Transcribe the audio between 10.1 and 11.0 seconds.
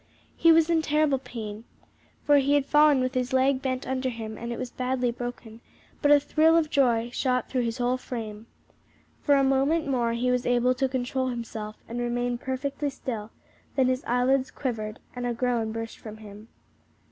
he was able to